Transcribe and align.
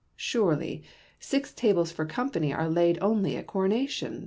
Surely, 0.17 0.81
six 1.19 1.53
tables 1.53 1.91
for 1.91 2.05
company 2.07 2.51
are 2.51 2.67
laid 2.67 2.97
only 3.03 3.37
at 3.37 3.45
coronations. 3.45 4.19